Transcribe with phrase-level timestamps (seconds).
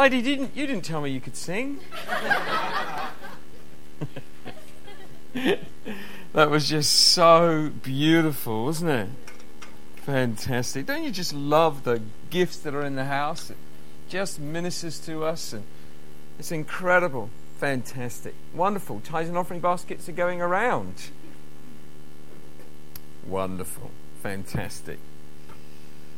[0.00, 1.78] Heidi, didn't you didn't tell me you could sing?
[6.32, 9.08] that was just so beautiful, wasn't it?
[9.96, 10.86] Fantastic.
[10.86, 12.00] Don't you just love the
[12.30, 13.50] gifts that are in the house?
[13.50, 13.58] It
[14.08, 15.64] just ministers to us and
[16.38, 17.28] it's incredible.
[17.58, 18.34] Fantastic.
[18.54, 19.00] Wonderful.
[19.00, 21.10] Tithes and offering baskets are going around.
[23.26, 23.90] Wonderful.
[24.22, 24.98] Fantastic.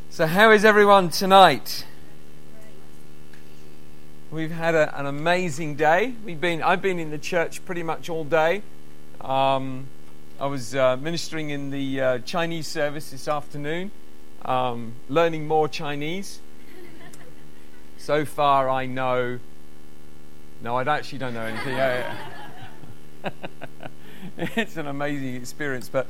[0.09, 1.85] So, how is everyone tonight?
[4.33, 6.15] We've had a, an amazing day.
[6.25, 8.63] We've been, I've been in the church pretty much all day.
[9.21, 9.89] Um,
[10.41, 13.91] I was uh, ministering in the uh, Chinese service this afternoon,
[14.47, 16.41] um, learning more Chinese.
[17.99, 19.39] So far, I know.
[20.63, 22.05] No, I actually don't know anything.
[24.57, 26.07] it's an amazing experience, but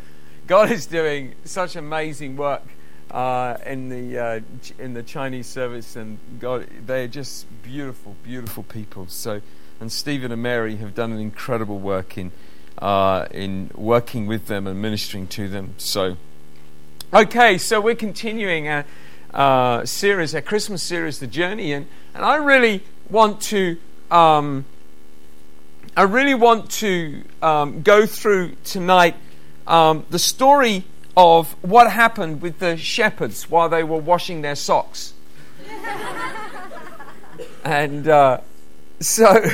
[0.46, 2.62] God is doing such amazing work
[3.12, 4.40] uh, in the uh,
[4.78, 9.06] in the Chinese service, and God, they're just beautiful, beautiful people.
[9.08, 9.42] So,
[9.80, 12.32] and Stephen and Mary have done an incredible work in
[12.78, 15.74] uh, in working with them and ministering to them.
[15.76, 16.16] So,
[17.12, 18.84] okay, so we're continuing our
[19.34, 23.76] uh, series, our Christmas series, The Journey, and and I really want to.
[24.10, 24.64] Um,
[25.94, 29.14] I really want to um, go through tonight
[29.66, 30.84] um, the story
[31.16, 35.12] of what happened with the shepherds while they were washing their socks.
[37.64, 38.40] and uh,
[39.00, 39.44] so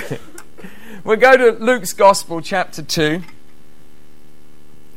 [1.04, 3.22] we'll go to Luke's Gospel, chapter 2,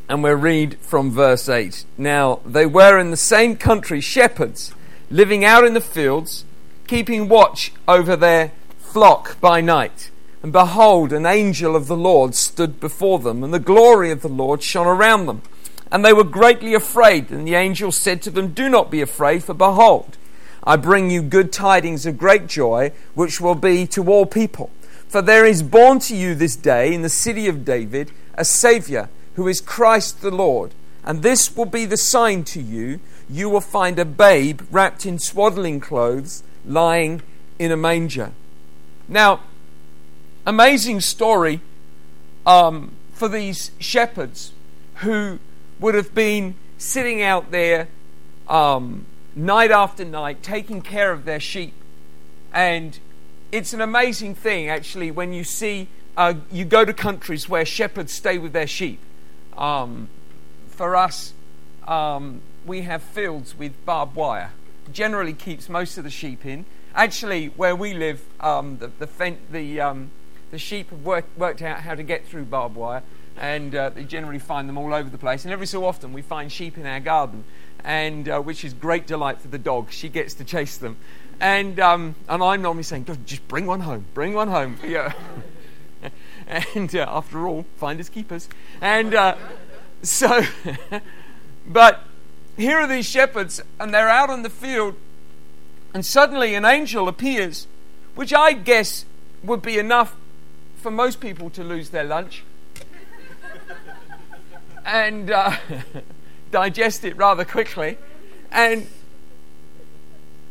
[0.07, 1.85] and we'll read from verse 8.
[1.97, 4.73] Now, they were in the same country shepherds,
[5.09, 6.45] living out in the fields,
[6.85, 10.11] keeping watch over their flock by night.
[10.43, 14.27] And behold, an angel of the Lord stood before them, and the glory of the
[14.27, 15.43] Lord shone around them
[15.91, 17.31] and they were greatly afraid.
[17.31, 20.17] And the angel said to them, Do not be afraid, for behold,
[20.63, 24.69] I bring you good tidings of great joy, which will be to all people.
[25.07, 29.09] For there is born to you this day in the city of David a Saviour,
[29.35, 30.71] who is Christ the Lord.
[31.03, 32.99] And this will be the sign to you
[33.31, 37.21] you will find a babe wrapped in swaddling clothes, lying
[37.57, 38.31] in a manger.
[39.07, 39.39] Now,
[40.45, 41.61] amazing story
[42.45, 44.51] um, for these shepherds
[44.95, 45.39] who
[45.81, 47.87] would have been sitting out there
[48.47, 49.05] um,
[49.35, 51.73] night after night taking care of their sheep.
[52.53, 52.97] And
[53.51, 58.13] it's an amazing thing, actually, when you see, uh, you go to countries where shepherds
[58.13, 58.99] stay with their sheep.
[59.57, 60.07] Um,
[60.67, 61.33] for us,
[61.87, 64.51] um, we have fields with barbed wire.
[64.93, 66.65] Generally keeps most of the sheep in.
[66.93, 70.11] Actually, where we live, um, the the, the, um,
[70.51, 73.01] the sheep have worked, worked out how to get through barbed wire
[73.37, 75.43] and uh, they generally find them all over the place.
[75.43, 77.43] And every so often we find sheep in our garden,
[77.83, 79.91] and uh, which is great delight for the dog.
[79.91, 80.97] She gets to chase them,
[81.39, 84.77] and um, and I'm normally saying, just bring one home, bring one home.
[84.85, 85.13] Yeah.
[86.47, 88.49] and uh, after all, finders keepers.
[88.81, 89.35] And uh,
[90.01, 90.41] so,
[91.67, 92.01] but
[92.57, 94.95] here are these shepherds, and they're out in the field,
[95.93, 97.67] and suddenly an angel appears,
[98.15, 99.05] which I guess
[99.43, 100.15] would be enough
[100.75, 102.43] for most people to lose their lunch
[104.85, 105.55] and uh,
[106.51, 107.97] digest it rather quickly.
[108.51, 108.87] And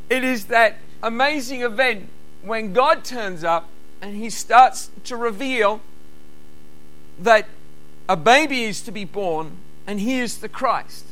[0.08, 2.08] it is that amazing event
[2.42, 3.68] when God turns up
[4.00, 5.80] and he starts to reveal
[7.18, 7.46] that
[8.08, 11.06] a baby is to be born and he is the Christ.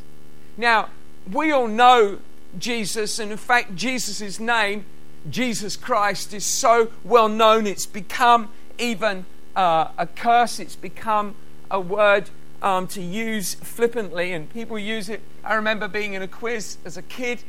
[0.57, 0.89] Now,
[1.31, 2.19] we all know
[2.59, 4.87] Jesus, and in fact, Jesus' name,
[5.29, 8.49] Jesus Christ, is so well known, it's become
[8.79, 11.35] even uh, a curse, it's become
[11.71, 12.31] a word
[12.63, 15.21] um, to use flippantly, and people use it.
[15.45, 17.43] I remember being in a quiz as a kid,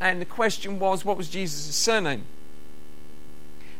[0.00, 2.24] and the question was, What was Jesus' surname?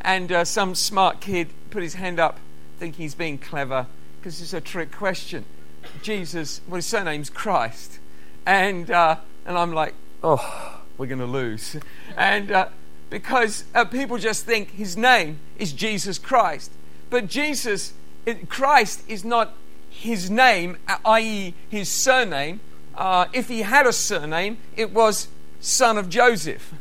[0.02, 2.38] And uh, some smart kid put his hand up,
[2.78, 3.86] thinking he's being clever,
[4.18, 5.44] because it's a trick question.
[6.02, 7.98] Jesus, well, his surname's Christ.
[8.46, 9.16] And, uh,
[9.46, 11.76] and I'm like, Oh, we're going to lose.
[12.16, 12.68] And uh,
[13.08, 16.70] because uh, people just think his name is Jesus Christ.
[17.08, 17.94] But Jesus,
[18.48, 19.54] Christ is not
[19.90, 22.60] his name, i.e., his surname,
[22.96, 25.28] uh, if he had a surname, it was
[25.60, 26.72] son of Joseph,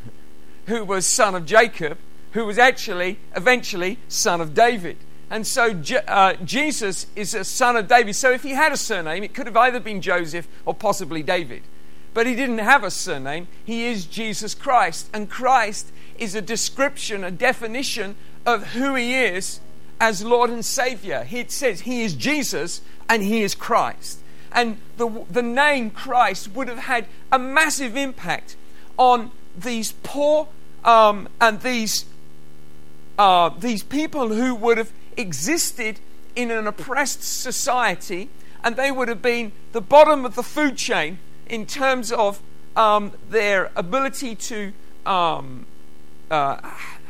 [0.67, 1.97] who was son of Jacob,
[2.31, 4.97] who was actually, eventually, son of David.
[5.29, 8.15] And so uh, Jesus is a son of David.
[8.15, 11.63] So if he had a surname, it could have either been Joseph or possibly David.
[12.13, 13.47] But he didn't have a surname.
[13.63, 15.09] He is Jesus Christ.
[15.13, 18.15] And Christ is a description, a definition
[18.45, 19.59] of who he is
[19.99, 21.27] as Lord and Savior.
[21.29, 24.19] It says he is Jesus and he is Christ.
[24.51, 28.55] And the, the name Christ would have had a massive impact
[28.97, 30.47] on these poor
[30.83, 32.05] um, and these
[33.17, 35.99] uh, these people who would have existed
[36.35, 38.29] in an oppressed society
[38.63, 42.41] and they would have been the bottom of the food chain in terms of
[42.75, 44.71] um, their ability to
[45.05, 45.65] um,
[46.31, 46.57] uh,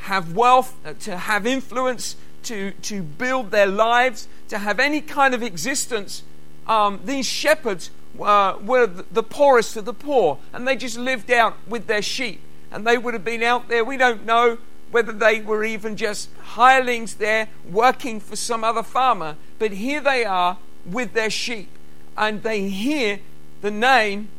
[0.01, 5.33] have wealth, uh, to have influence, to, to build their lives, to have any kind
[5.33, 6.23] of existence.
[6.67, 11.57] Um, these shepherds uh, were the poorest of the poor, and they just lived out
[11.67, 12.41] with their sheep.
[12.71, 14.57] And they would have been out there, we don't know
[14.91, 20.25] whether they were even just hirelings there working for some other farmer, but here they
[20.25, 21.69] are with their sheep,
[22.17, 23.19] and they hear
[23.61, 24.29] the name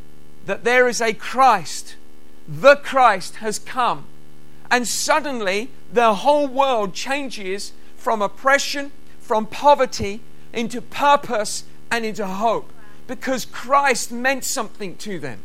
[0.47, 1.97] that there is a Christ.
[2.49, 4.07] The Christ has come.
[4.71, 10.21] And suddenly, the whole world changes from oppression, from poverty,
[10.53, 12.73] into purpose and into hope
[13.11, 15.41] because Christ meant something to them.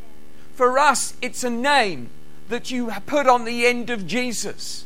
[0.53, 2.11] For us, it's a name
[2.47, 4.85] that you put on the end of Jesus,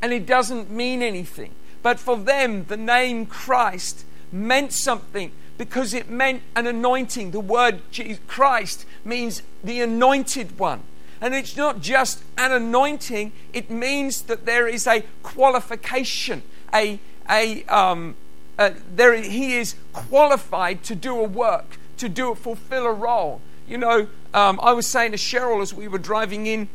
[0.00, 1.50] and it doesn't mean anything.
[1.82, 7.32] But for them, the name Christ meant something because it meant an anointing.
[7.32, 7.80] The word
[8.28, 10.84] Christ means the anointed one.
[11.20, 16.42] And it's not just an anointing, it means that there is a qualification,
[16.74, 16.98] a,
[17.28, 18.16] a, um,
[18.56, 23.40] there, he is qualified to do a work to do fulfill a role.
[23.66, 26.68] You know, um, I was saying to Cheryl as we were driving in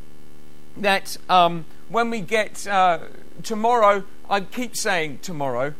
[0.77, 2.99] that um, when we get uh,
[3.43, 5.73] tomorrow, I keep saying tomorrow.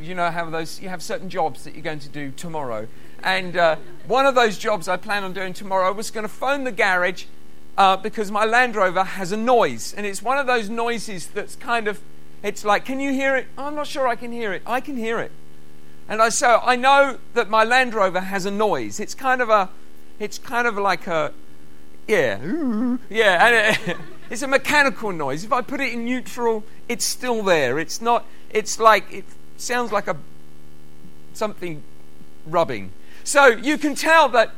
[0.00, 2.86] You know how those you have certain jobs that you're going to do tomorrow,
[3.22, 3.76] and uh,
[4.06, 7.24] one of those jobs I plan on doing tomorrow was going to phone the garage
[7.78, 11.56] uh, because my Land Rover has a noise, and it's one of those noises that's
[11.56, 12.02] kind of
[12.42, 13.46] it's like, can you hear it?
[13.58, 14.62] I'm not sure I can hear it.
[14.66, 15.32] I can hear it.
[16.08, 18.98] And I so I know that my Land Rover has a noise.
[18.98, 19.68] It's kind of a,
[20.18, 21.32] it's kind of like a,
[22.08, 23.96] yeah, yeah, and it,
[24.30, 25.44] it's a mechanical noise.
[25.44, 27.78] If I put it in neutral, it's still there.
[27.78, 28.24] It's not.
[28.50, 29.24] It's like it
[29.56, 30.16] sounds like a
[31.32, 31.82] something
[32.46, 32.90] rubbing.
[33.22, 34.52] So you can tell that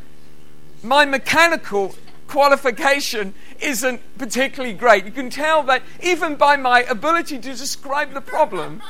[0.83, 1.95] my mechanical
[2.33, 5.05] qualification isn't particularly great.
[5.05, 8.81] You can tell that even by my ability to describe the problem,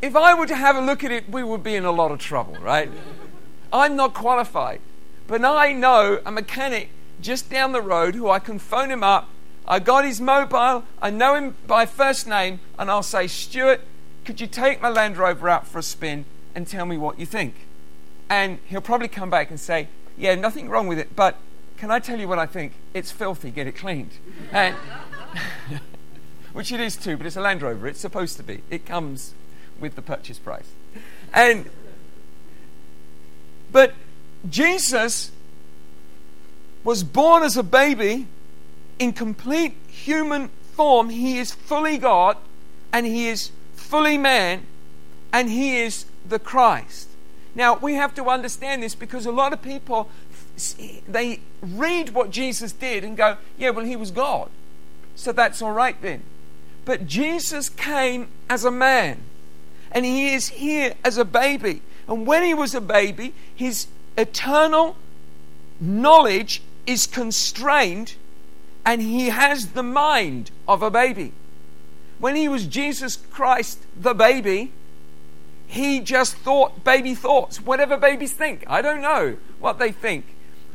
[0.00, 2.12] if I were to have a look at it, we would be in a lot
[2.12, 2.88] of trouble, right?
[3.72, 4.80] I'm not qualified.
[5.26, 6.90] But I know a mechanic
[7.20, 9.28] just down the road who I can phone him up.
[9.66, 13.80] I got his mobile, I know him by first name, and I'll say, Stuart,
[14.24, 17.26] could you take my Land Rover out for a spin and tell me what you
[17.26, 17.66] think?
[18.30, 21.36] And he'll probably come back and say, Yeah, nothing wrong with it, but
[21.82, 22.74] can I tell you what I think?
[22.94, 24.12] It's filthy, get it cleaned.
[24.52, 24.76] And
[26.52, 28.62] which it is too, but it's a Land Rover, it's supposed to be.
[28.70, 29.34] It comes
[29.80, 30.70] with the purchase price.
[31.34, 31.68] And
[33.72, 33.94] but
[34.48, 35.32] Jesus
[36.84, 38.28] was born as a baby
[39.00, 41.10] in complete human form.
[41.10, 42.36] He is fully God
[42.92, 44.68] and he is fully man
[45.32, 47.08] and he is the Christ.
[47.56, 50.08] Now, we have to understand this because a lot of people
[51.08, 54.50] they read what Jesus did and go, "Yeah, well he was God."
[55.14, 56.22] So that's all right then.
[56.84, 59.20] But Jesus came as a man
[59.92, 61.82] and he is here as a baby.
[62.08, 64.96] And when he was a baby, his eternal
[65.80, 68.14] knowledge is constrained
[68.84, 71.32] and he has the mind of a baby.
[72.18, 74.72] When he was Jesus Christ, the baby,
[75.66, 78.64] he just thought baby thoughts, whatever babies think.
[78.66, 80.24] I don't know what they think.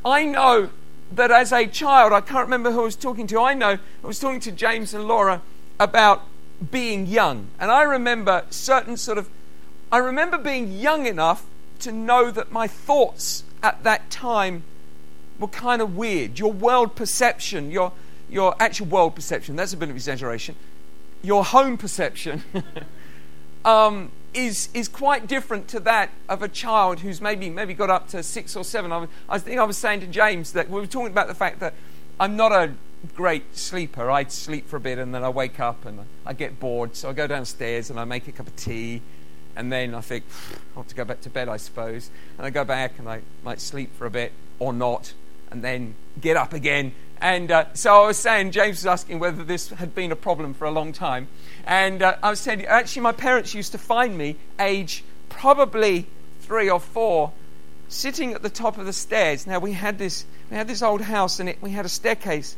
[0.06, 0.70] I know
[1.12, 4.08] that as a child, I can't remember who I was talking to, I know I
[4.08, 5.42] was talking to James and Laura
[5.80, 6.24] about
[6.72, 7.48] being young.
[7.60, 9.30] And I remember certain sort of,
[9.92, 11.46] I remember being young enough
[11.80, 14.64] to know that my thoughts at that time
[15.40, 16.40] were kind of weird.
[16.40, 17.92] Your world perception, your,
[18.30, 20.56] your actual world perception, that's a bit of exaggeration,
[21.22, 22.44] your home perception
[23.66, 28.08] um, is, is quite different to that of a child who's maybe, maybe got up
[28.10, 28.92] to six or seven.
[28.92, 31.60] I, I think I was saying to James that we were talking about the fact
[31.60, 31.74] that
[32.20, 32.74] I'm not a
[33.16, 34.12] great sleeper.
[34.12, 36.96] I sleep for a bit and then I wake up and I get bored.
[36.96, 39.02] So I go downstairs and I make a cup of tea.
[39.56, 40.24] And then I think,
[40.76, 42.12] I have to go back to bed, I suppose.
[42.38, 45.14] And I go back and I might sleep for a bit or not.
[45.50, 46.94] And then get up again.
[47.22, 50.54] And uh, so I was saying, James was asking whether this had been a problem
[50.54, 51.28] for a long time.
[51.66, 56.06] And uh, I was saying, actually, my parents used to find me, age probably
[56.42, 57.32] three or four,
[57.90, 59.48] sitting at the top of the stairs.
[59.48, 62.56] Now we had this, we had this old house, and it, we had a staircase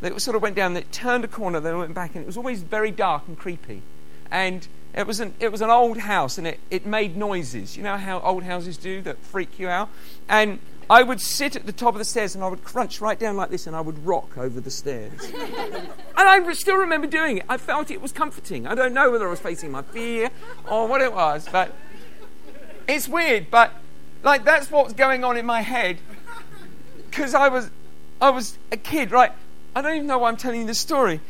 [0.00, 2.36] that sort of went down, that turned a corner, then went back, and it was
[2.36, 3.82] always very dark and creepy.
[4.30, 7.76] And it was an, it was an old house, and it, it made noises.
[7.76, 9.88] You know how old houses do that freak you out?
[10.28, 13.18] And I would sit at the top of the stairs and I would crunch right
[13.18, 15.20] down like this and I would rock over the stairs.
[15.34, 17.44] and I still remember doing it.
[17.48, 18.66] I felt it was comforting.
[18.66, 20.30] I don't know whether I was facing my fear
[20.70, 21.72] or what it was, but
[22.86, 23.72] it's weird, but
[24.22, 25.98] like that's what's going on in my head
[27.10, 27.70] because I was
[28.20, 29.32] I was a kid, right?
[29.74, 31.20] I don't even know why I'm telling you this story.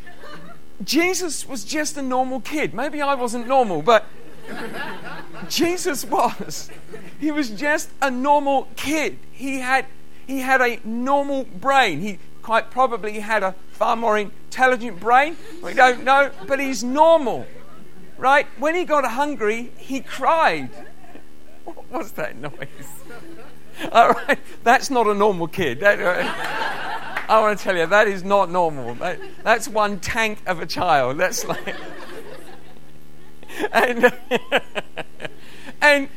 [0.84, 2.74] Jesus was just a normal kid.
[2.74, 4.04] Maybe I wasn't normal, but
[5.48, 6.70] Jesus was.
[7.18, 9.18] He was just a normal kid.
[9.32, 9.86] He had,
[10.26, 12.00] he had a normal brain.
[12.00, 15.36] He quite probably had a far more intelligent brain.
[15.62, 17.46] We don't know, but he's normal.
[18.16, 18.46] Right?
[18.58, 20.70] When he got hungry, he cried.
[21.64, 22.52] What was that noise?
[23.92, 25.80] All right, that's not a normal kid.
[25.80, 28.94] That, uh, I want to tell you, that is not normal.
[28.94, 31.18] That, that's one tank of a child.
[31.18, 31.74] That's like.
[33.72, 34.12] And,
[35.80, 36.08] and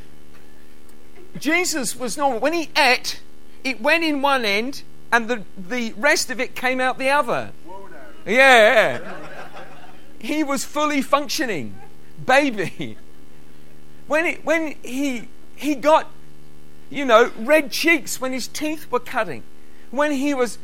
[1.37, 2.39] Jesus was normal.
[2.39, 3.21] When he ate,
[3.63, 7.51] it went in one end and the, the rest of it came out the other.
[8.25, 9.15] Yeah.
[10.19, 11.75] He was fully functioning.
[12.23, 12.97] Baby.
[14.07, 16.07] When, it, when he, he got,
[16.89, 19.43] you know, red cheeks when his teeth were cutting.
[19.91, 20.57] When he was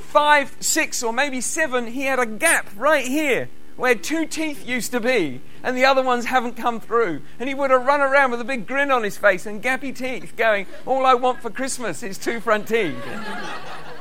[0.00, 4.92] five, six, or maybe seven, he had a gap right here where two teeth used
[4.92, 7.22] to be and the other ones haven't come through.
[7.40, 9.96] And he would have run around with a big grin on his face and gappy
[9.96, 13.02] teeth, going, All I want for Christmas is two front teeth.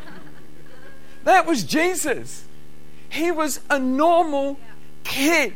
[1.24, 2.43] that was Jesus.
[3.10, 4.60] He was a normal
[5.05, 5.53] kid,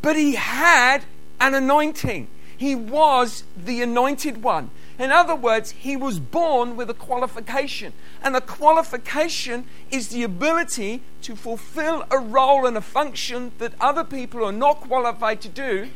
[0.00, 1.04] but he had
[1.38, 2.28] an anointing.
[2.56, 4.70] He was the anointed one.
[5.00, 7.94] In other words, he was born with a qualification.
[8.22, 14.04] And a qualification is the ability to fulfill a role and a function that other
[14.04, 15.88] people who are not qualified to do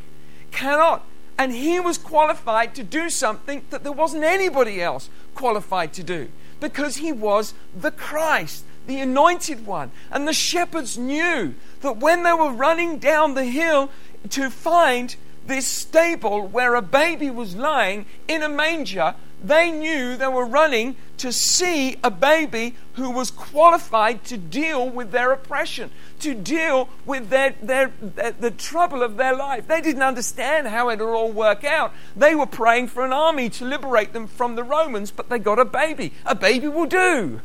[0.52, 1.04] cannot.
[1.36, 6.30] And he was qualified to do something that there wasn't anybody else qualified to do
[6.58, 9.90] because he was the Christ, the anointed one.
[10.10, 13.90] And the shepherds knew that when they were running down the hill
[14.30, 15.14] to find
[15.46, 20.96] this stable where a baby was lying in a manger, they knew they were running
[21.18, 27.28] to see a baby who was qualified to deal with their oppression, to deal with
[27.28, 29.68] their, their, their, the trouble of their life.
[29.68, 31.92] They didn't understand how it would all work out.
[32.16, 35.58] They were praying for an army to liberate them from the Romans, but they got
[35.58, 36.12] a baby.
[36.24, 37.42] A baby will do.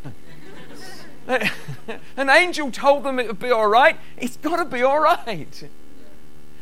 [2.17, 3.97] an angel told them it would be all right.
[4.17, 5.69] It's got to be all right.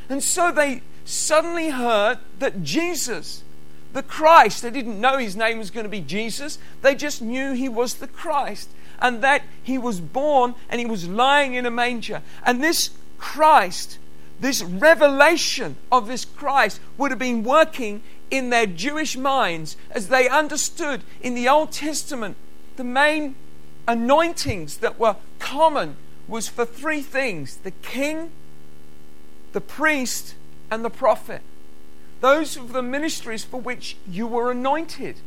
[0.09, 3.43] And so they suddenly heard that Jesus,
[3.93, 7.53] the Christ, they didn't know his name was going to be Jesus, they just knew
[7.53, 11.71] he was the Christ and that he was born and he was lying in a
[11.71, 12.21] manger.
[12.45, 13.99] And this Christ,
[14.39, 20.27] this revelation of this Christ would have been working in their Jewish minds as they
[20.27, 22.35] understood in the Old Testament
[22.75, 23.35] the main
[23.87, 25.95] anointings that were common
[26.27, 28.31] was for three things the king,
[29.53, 30.35] the priest,
[30.69, 31.41] and the prophet.
[32.21, 35.17] Those are the ministries for which you were anointed.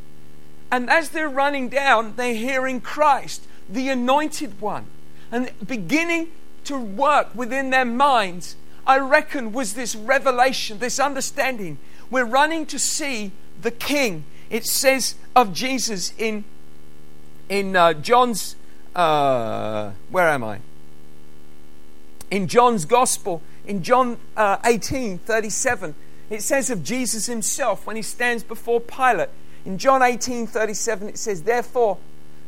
[0.71, 4.87] And as they're running down, they're hearing Christ, the anointed one,
[5.31, 6.29] and beginning
[6.65, 8.57] to work within their minds.
[8.87, 11.79] I reckon was this revelation, this understanding.
[12.11, 14.25] We're running to see the King.
[14.49, 16.45] It says of Jesus in
[17.49, 18.57] in uh, John's
[18.95, 20.61] uh, where am I?
[22.31, 25.95] In John's Gospel, in John uh, 18 37,
[26.31, 29.31] it says of Jesus himself when he stands before Pilate.
[29.65, 31.99] In John 18 37, it says, Therefore,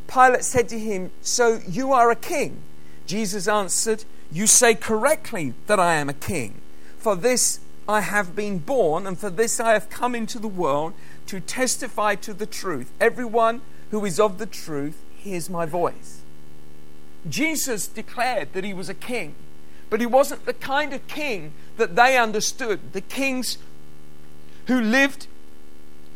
[0.07, 2.62] Pilate said to him, So you are a king?
[3.07, 6.61] Jesus answered, You say correctly that I am a king.
[6.99, 10.95] For this I have been born, and for this I have come into the world
[11.26, 12.92] to testify to the truth.
[13.00, 16.21] Everyone who is of the truth hears my voice.
[17.28, 19.35] Jesus declared that he was a king.
[19.93, 22.95] But he wasn't the kind of king that they understood.
[22.95, 23.59] The kings
[24.67, 25.27] who lived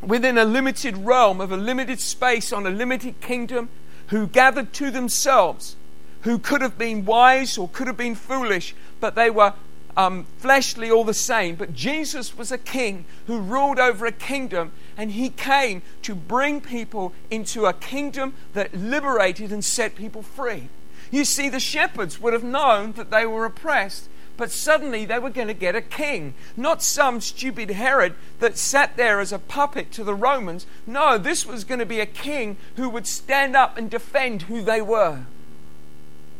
[0.01, 3.69] within a limited realm of a limited space on a limited kingdom,
[4.07, 5.77] who gathered to themselves,
[6.23, 9.53] who could have been wise or could have been foolish, but they were
[9.95, 11.55] um, fleshly all the same.
[11.55, 16.63] But Jesus was a king who ruled over a kingdom, and he came to bring
[16.63, 20.71] people into a kingdom that liberated and set people free.
[21.11, 25.31] You see, the shepherds would have known that they were oppressed, but suddenly they were
[25.31, 26.35] going to get a king.
[26.57, 30.67] Not some stupid Herod that sat there as a puppet to the Romans.
[30.87, 34.63] No, this was going to be a king who would stand up and defend who
[34.63, 35.25] they were.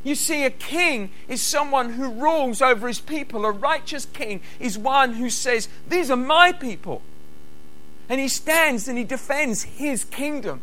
[0.05, 3.45] You see, a king is someone who rules over his people.
[3.45, 7.03] A righteous king is one who says, These are my people.
[8.09, 10.61] And he stands and he defends his kingdom.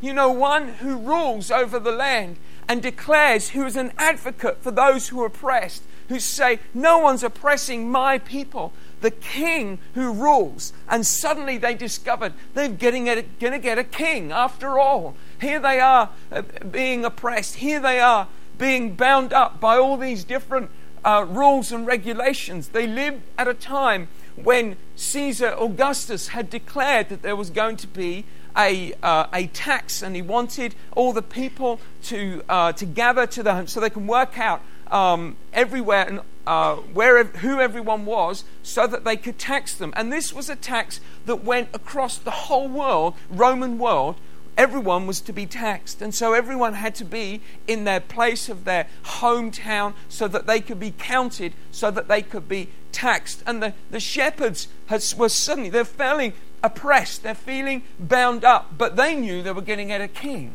[0.00, 2.36] you know, one who rules over the land
[2.68, 7.22] and declares who is an advocate for those who are oppressed, who say, No one's
[7.22, 8.72] oppressing my people.
[9.00, 10.72] The king who rules.
[10.88, 15.14] And suddenly they discovered they're getting going to get a king after all.
[15.40, 17.56] Here they are uh, being oppressed.
[17.56, 20.70] Here they are being bound up by all these different
[21.04, 22.68] uh, rules and regulations.
[22.68, 27.86] They lived at a time when Caesar Augustus had declared that there was going to
[27.86, 28.24] be
[28.56, 33.42] a, uh, a tax, and he wanted all the people to, uh, to gather to
[33.42, 38.86] the so they can work out um, everywhere and uh, where who everyone was, so
[38.86, 39.92] that they could tax them.
[39.96, 44.16] And this was a tax that went across the whole world, Roman world.
[44.56, 48.64] Everyone was to be taxed, and so everyone had to be in their place of
[48.64, 53.42] their hometown so that they could be counted, so that they could be taxed.
[53.46, 56.34] And the, the shepherds has, were suddenly, they're feeling
[56.64, 60.54] oppressed, they're feeling bound up, but they knew they were getting at a king.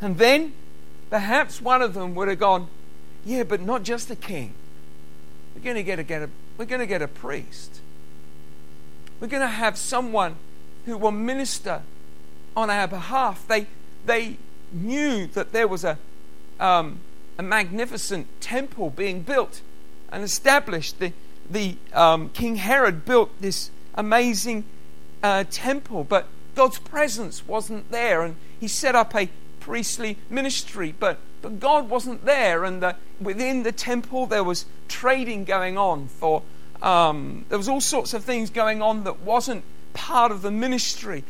[0.00, 0.52] And then
[1.08, 2.68] perhaps one of them would have gone,
[3.24, 4.52] Yeah, but not just a king.
[5.54, 7.80] We're going to get a, get a, we're going to get a priest.
[9.18, 10.36] We're going to have someone
[10.84, 11.82] who will minister
[12.54, 13.46] on our behalf.
[13.48, 13.66] They,
[14.04, 14.36] they
[14.70, 15.98] knew that there was a,
[16.60, 17.00] um,
[17.38, 19.62] a magnificent temple being built
[20.12, 20.98] and established.
[20.98, 21.12] The,
[21.50, 24.64] the um, King Herod built this amazing
[25.22, 29.28] uh, temple, but God's presence wasn't there, and he set up a
[29.60, 35.44] priestly ministry, but, but God wasn't there, and the, within the temple there was trading
[35.44, 36.42] going on for
[36.80, 39.64] um, there was all sorts of things going on that wasn't
[39.94, 41.24] part of the ministry.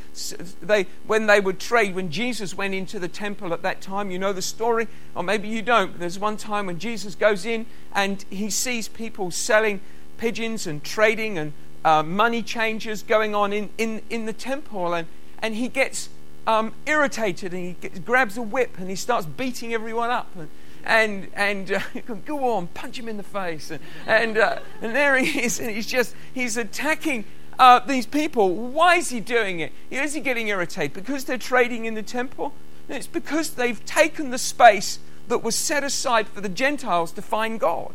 [0.60, 4.18] They, when they would trade, when Jesus went into the temple at that time, you
[4.18, 5.98] know the story, or maybe you don't.
[5.98, 9.80] There's one time when Jesus goes in and he sees people selling
[10.18, 11.54] pigeons and trading and
[11.85, 15.06] uh, money changes going on in, in, in the temple, and,
[15.40, 16.08] and he gets
[16.49, 20.35] um, irritated and he gets, grabs a whip and he starts beating everyone up.
[20.37, 20.49] And,
[20.85, 21.80] and, and uh,
[22.25, 23.70] go on, punch him in the face.
[23.70, 27.24] And, and, uh, and there he is, and he's just, he's attacking
[27.59, 28.55] uh, these people.
[28.55, 29.72] Why is he doing it?
[29.90, 30.94] Is he getting irritated?
[30.94, 32.53] Because they're trading in the temple?
[32.88, 34.98] it's because they've taken the space
[35.29, 37.92] that was set aside for the Gentiles to find God.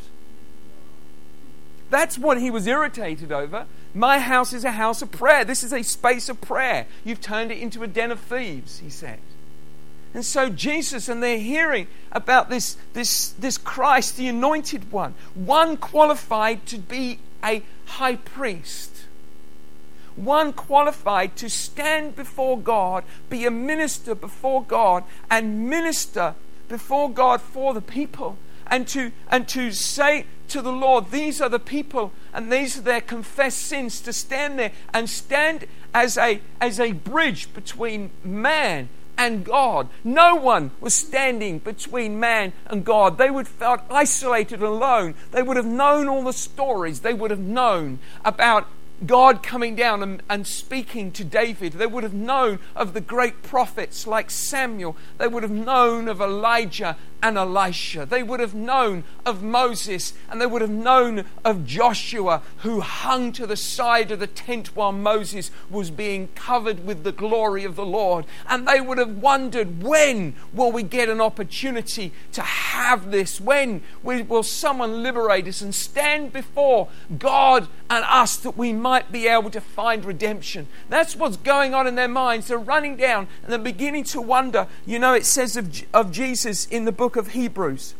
[1.93, 3.67] That's what he was irritated over.
[3.93, 5.45] My house is a house of prayer.
[5.45, 6.87] This is a space of prayer.
[7.03, 9.19] You've turned it into a den of thieves, he said.
[10.15, 15.77] And so Jesus, and they're hearing about this, this, this Christ, the anointed one, one
[15.77, 19.05] qualified to be a high priest,
[20.15, 26.33] one qualified to stand before God, be a minister before God, and minister
[26.69, 31.49] before God for the people, and to, and to say, to the Lord, these are
[31.49, 36.41] the people and these are their confessed sins, to stand there and stand as a,
[36.59, 39.89] as a bridge between man and God.
[40.03, 43.17] No one was standing between man and God.
[43.17, 45.15] They would have felt isolated alone.
[45.31, 47.01] They would have known all the stories.
[47.01, 48.67] They would have known about
[49.05, 51.73] God coming down and, and, speaking to David.
[51.73, 54.95] They would have known of the great prophets like Samuel.
[55.17, 58.05] They would have known of Elijah and Elisha.
[58.05, 63.31] They would have known of Moses and they would have known of Joshua who hung
[63.31, 67.77] to the side of the tent while Moses was being covered with the glory of
[67.77, 68.25] the Lord.
[68.49, 73.39] And they would have wondered when will we get an opportunity to have this?
[73.39, 79.29] When will someone liberate us and stand before God and us that we might be
[79.29, 80.67] able to find redemption?
[80.89, 82.49] That's what's going on in their minds.
[82.49, 84.67] They're running down and they're beginning to wonder.
[84.85, 87.93] You know, it says of, of Jesus in the book book of Hebrews.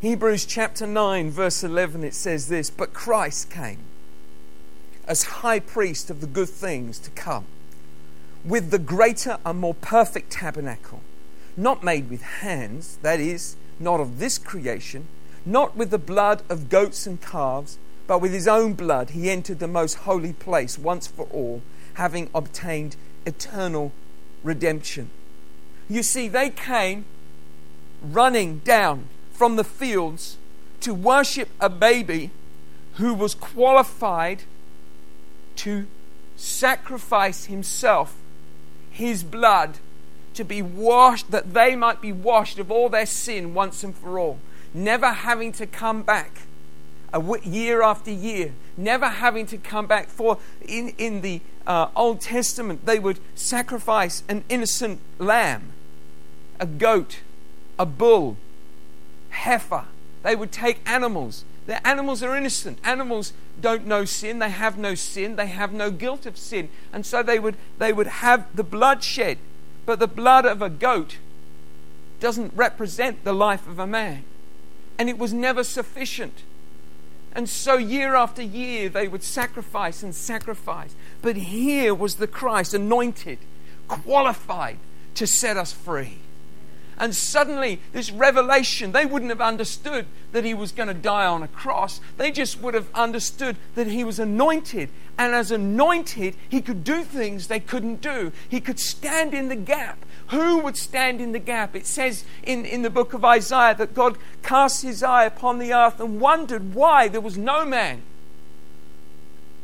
[0.00, 3.80] Hebrews chapter 9, verse 11, it says this But Christ came
[5.08, 7.46] as high priest of the good things to come,
[8.44, 11.00] with the greater and more perfect tabernacle,
[11.56, 15.08] not made with hands, that is, not of this creation,
[15.44, 19.58] not with the blood of goats and calves, but with his own blood he entered
[19.58, 21.60] the most holy place once for all,
[21.94, 22.94] having obtained
[23.26, 23.90] eternal
[24.44, 25.10] redemption.
[25.88, 27.06] You see, they came
[28.12, 30.36] running down from the fields
[30.80, 32.30] to worship a baby
[32.94, 34.42] who was qualified
[35.56, 35.86] to
[36.36, 38.16] sacrifice himself,
[38.90, 39.78] his blood,
[40.34, 44.18] to be washed, that they might be washed of all their sin once and for
[44.18, 44.38] all,
[44.72, 46.42] never having to come back
[47.12, 50.08] a year after year, never having to come back.
[50.08, 55.72] For in, in the uh, Old Testament, they would sacrifice an innocent lamb,
[56.58, 57.20] a goat,
[57.78, 58.36] a bull,
[59.30, 59.84] heifer.
[60.22, 62.78] They would take animals The animals are innocent.
[62.84, 64.38] Animals don't know sin.
[64.38, 65.36] They have no sin.
[65.36, 66.68] They have no guilt of sin.
[66.92, 69.38] And so they would, they would have the blood shed.
[69.86, 71.18] But the blood of a goat
[72.20, 74.24] doesn't represent the life of a man.
[74.98, 76.42] And it was never sufficient.
[77.34, 80.94] And so, year after year, they would sacrifice and sacrifice.
[81.20, 83.38] But here was the Christ, anointed,
[83.88, 84.78] qualified
[85.16, 86.18] to set us free.
[86.96, 91.42] And suddenly, this revelation, they wouldn't have understood that he was going to die on
[91.42, 92.00] a cross.
[92.16, 94.90] They just would have understood that he was anointed.
[95.18, 98.32] And as anointed, he could do things they couldn't do.
[98.48, 100.04] He could stand in the gap.
[100.28, 101.74] Who would stand in the gap?
[101.74, 105.72] It says in, in the book of Isaiah that God cast his eye upon the
[105.72, 108.02] earth and wondered why there was no man,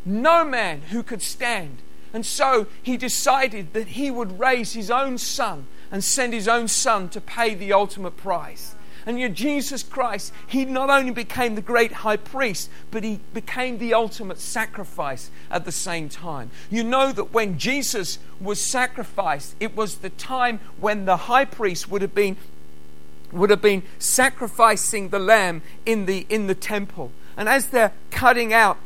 [0.04, 1.78] no man who could stand.
[2.12, 6.68] And so he decided that he would raise his own son and send his own
[6.68, 8.74] son to pay the ultimate price.
[9.06, 13.78] And yet, Jesus Christ, he not only became the great high priest, but he became
[13.78, 16.50] the ultimate sacrifice at the same time.
[16.70, 21.90] You know that when Jesus was sacrificed, it was the time when the high priest
[21.90, 22.36] would have been
[23.32, 27.12] would have been sacrificing the lamb in the in the temple.
[27.36, 28.76] And as they're cutting out,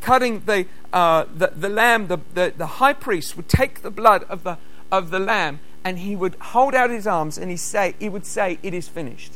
[0.00, 4.24] cutting the uh, the, the lamb, the, the, the high priest would take the blood
[4.24, 4.58] of the
[4.92, 8.26] of the lamb and he would hold out his arms and he say he would
[8.26, 9.34] say it is finished.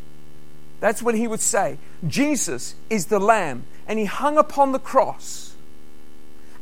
[0.80, 1.78] That's what he would say.
[2.04, 5.54] Jesus is the lamb and he hung upon the cross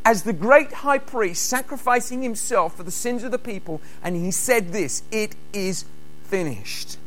[0.04, 4.30] as the great high priest sacrificing himself for the sins of the people and he
[4.30, 5.86] said this it is
[6.24, 6.98] finished.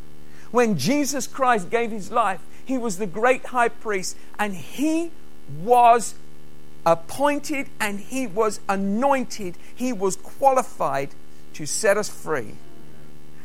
[0.50, 5.12] When jesus christ gave his life he was the great high priest and he
[5.62, 6.15] was
[6.84, 9.56] appointed and he was anointed.
[9.76, 11.10] He was qualified
[11.54, 12.56] to set us free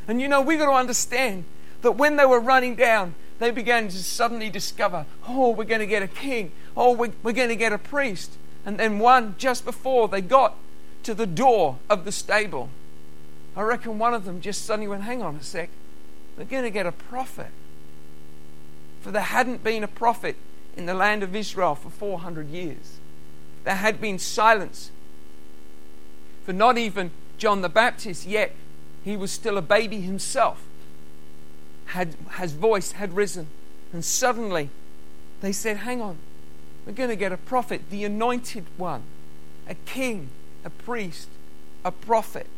[0.09, 1.45] and you know, we've got to understand
[1.83, 5.87] that when they were running down, they began to suddenly discover, oh, we're going to
[5.87, 6.53] get a king.
[6.77, 8.39] Oh, we're, we're going to get a priest.
[8.65, 10.57] And then one, just before they got
[11.03, 12.71] to the door of the stable,
[13.55, 15.71] I reckon one of them just suddenly went, hang on a sec,
[16.37, 17.51] we're going to get a prophet.
[19.01, 20.37] For there hadn't been a prophet
[20.77, 22.99] in the land of Israel for 400 years.
[23.65, 24.91] There had been silence.
[26.45, 28.55] For not even John the Baptist yet
[29.07, 30.65] he was still a baby himself,
[31.87, 33.47] had, his voice had risen.
[33.93, 34.69] And suddenly
[35.41, 36.19] they said, Hang on,
[36.85, 39.05] we're going to get a prophet, the anointed one,
[39.69, 40.31] a king,
[40.65, 41.29] a priest,
[41.85, 42.49] a prophet.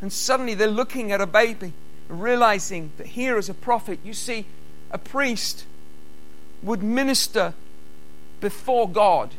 [0.00, 1.74] And suddenly they're looking at a baby,
[2.08, 3.98] realizing that here is a prophet.
[4.02, 4.46] You see,
[4.90, 5.66] a priest
[6.62, 7.52] would minister
[8.40, 9.34] before God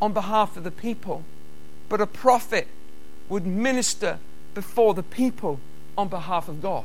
[0.00, 1.24] on behalf of the people,
[1.88, 2.68] but a prophet
[3.28, 4.20] would minister
[4.54, 5.60] before the people
[5.96, 6.84] on behalf of God.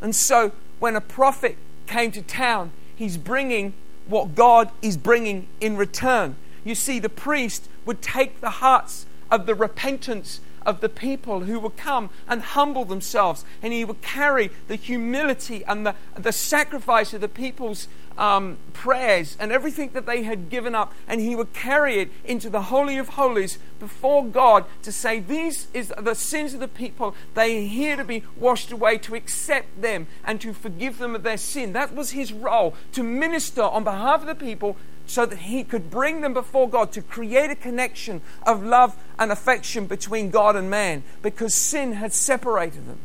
[0.00, 3.74] And so when a prophet came to town, he's bringing
[4.06, 6.36] what God is bringing in return.
[6.64, 11.58] You see, the priest would take the hearts of the repentance of the people who
[11.60, 17.14] would come and humble themselves, and he would carry the humility and the, the sacrifice
[17.14, 21.52] of the people's um, prayers and everything that they had given up, and he would
[21.54, 26.52] carry it into the Holy of Holies before God to say, These is the sins
[26.52, 27.14] of the people.
[27.34, 31.22] They are here to be washed away, to accept them and to forgive them of
[31.22, 31.72] their sin.
[31.72, 34.76] That was his role, to minister on behalf of the people
[35.06, 39.32] so that he could bring them before God to create a connection of love and
[39.32, 42.98] affection between God and man because sin had separated them.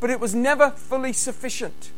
[0.00, 1.90] But it was never fully sufficient.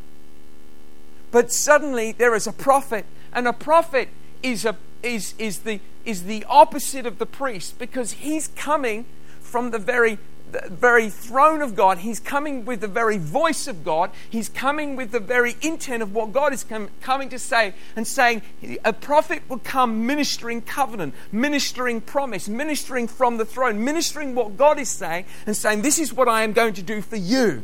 [1.31, 4.09] But suddenly there is a prophet, and a prophet
[4.43, 9.07] is, a, is, is, the, is the opposite of the priest because he's coming
[9.41, 10.19] from the very
[10.53, 11.99] the very throne of God.
[11.99, 14.11] He's coming with the very voice of God.
[14.29, 18.07] He's coming with the very intent of what God is com- coming to say and
[18.07, 18.43] saying
[18.85, 24.79] a prophet will come ministering covenant, ministering promise, ministering from the throne, ministering what God
[24.79, 27.63] is saying and saying, This is what I am going to do for you.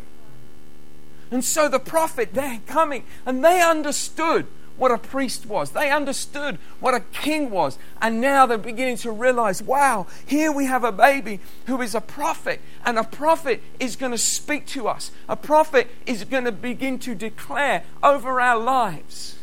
[1.30, 5.70] And so the prophet, they're coming, and they understood what a priest was.
[5.70, 7.78] They understood what a king was.
[8.00, 12.00] And now they're beginning to realize wow, here we have a baby who is a
[12.00, 15.10] prophet, and a prophet is going to speak to us.
[15.28, 19.38] A prophet is going to begin to declare over our lives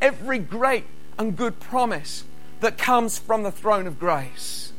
[0.00, 0.84] every great
[1.18, 2.24] and good promise
[2.60, 4.72] that comes from the throne of grace.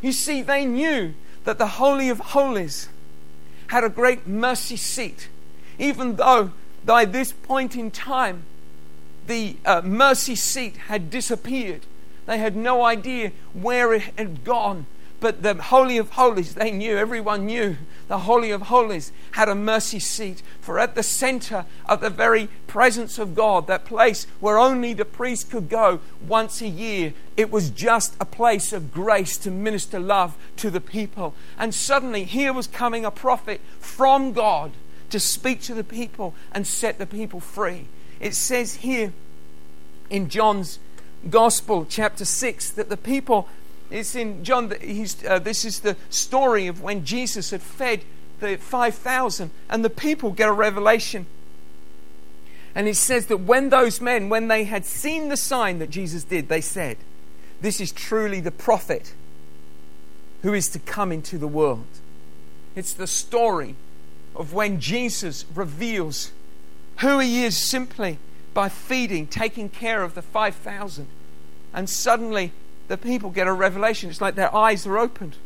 [0.00, 2.88] You see, they knew that the Holy of Holies
[3.68, 5.28] had a great mercy seat,
[5.78, 6.52] even though
[6.84, 8.44] by this point in time
[9.26, 11.82] the uh, mercy seat had disappeared.
[12.26, 14.86] They had no idea where it had gone.
[15.20, 17.76] But the Holy of Holies, they knew, everyone knew,
[18.06, 20.42] the Holy of Holies had a mercy seat.
[20.60, 25.04] For at the center of the very presence of God, that place where only the
[25.04, 29.98] priest could go once a year, it was just a place of grace to minister
[29.98, 31.34] love to the people.
[31.58, 34.70] And suddenly, here was coming a prophet from God
[35.10, 37.86] to speak to the people and set the people free.
[38.20, 39.12] It says here
[40.10, 40.78] in John's
[41.28, 43.48] Gospel, chapter 6, that the people
[43.90, 44.72] it's in John,
[45.26, 48.04] uh, this is the story of when Jesus had fed
[48.40, 51.26] the 5,000, and the people get a revelation.
[52.74, 56.24] And it says that when those men, when they had seen the sign that Jesus
[56.24, 56.98] did, they said,
[57.60, 59.14] This is truly the prophet
[60.42, 61.86] who is to come into the world.
[62.76, 63.74] It's the story
[64.36, 66.30] of when Jesus reveals
[66.98, 68.18] who he is simply
[68.54, 71.08] by feeding, taking care of the 5,000.
[71.72, 72.52] And suddenly
[72.88, 74.10] the people get a revelation.
[74.10, 75.36] It's like their eyes are opened.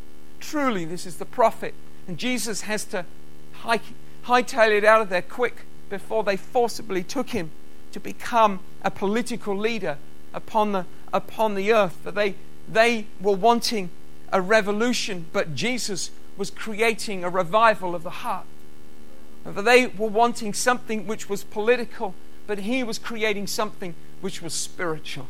[0.41, 1.75] Truly, this is the prophet.
[2.09, 3.05] And Jesus has to
[3.63, 7.51] hightail it out of there quick before they forcibly took him
[7.93, 9.99] to become a political leader
[10.33, 12.03] upon the, upon the earth.
[12.05, 12.37] That they,
[12.69, 13.91] they were wanting
[14.33, 18.47] a revolution, but Jesus was creating a revival of the heart.
[19.45, 22.15] That they were wanting something which was political,
[22.47, 25.27] but he was creating something which was spiritual.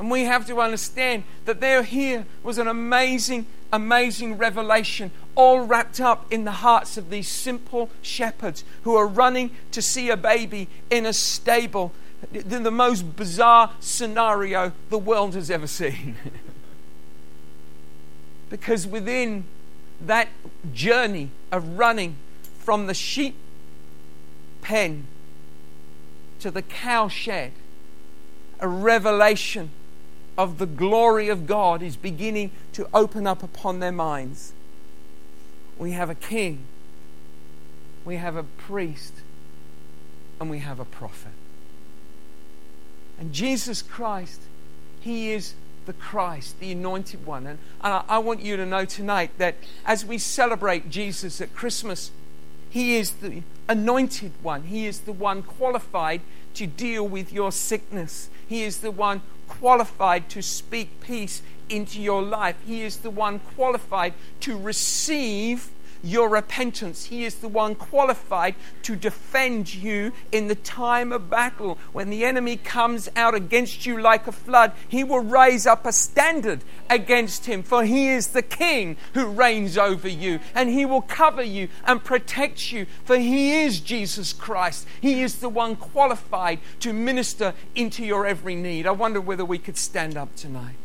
[0.00, 6.00] And we have to understand that there here was an amazing, amazing revelation, all wrapped
[6.00, 10.68] up in the hearts of these simple shepherds who are running to see a baby
[10.88, 11.92] in a stable.
[12.32, 16.16] in the most bizarre scenario the world has ever seen.
[18.48, 19.44] because within
[20.00, 20.28] that
[20.72, 22.16] journey of running
[22.58, 23.36] from the sheep
[24.62, 25.06] pen
[26.38, 27.52] to the cow shed,
[28.60, 29.70] a revelation
[30.40, 34.54] of the glory of God is beginning to open up upon their minds.
[35.76, 36.60] We have a king,
[38.06, 39.12] we have a priest,
[40.40, 41.32] and we have a prophet.
[43.18, 44.40] And Jesus Christ,
[45.00, 45.52] He is
[45.84, 47.46] the Christ, the anointed one.
[47.46, 52.12] And I want you to know tonight that as we celebrate Jesus at Christmas,
[52.70, 54.62] He is the anointed one.
[54.62, 56.22] He is the one qualified
[56.54, 58.30] to deal with your sickness.
[58.48, 62.56] He is the one qualified to speak peace into your life.
[62.66, 65.70] He is the one qualified to receive
[66.02, 67.06] your repentance.
[67.06, 71.78] He is the one qualified to defend you in the time of battle.
[71.92, 75.92] When the enemy comes out against you like a flood, he will raise up a
[75.92, 81.02] standard against him, for he is the king who reigns over you, and he will
[81.02, 84.86] cover you and protect you, for he is Jesus Christ.
[85.00, 88.86] He is the one qualified to minister into your every need.
[88.86, 90.76] I wonder whether we could stand up tonight.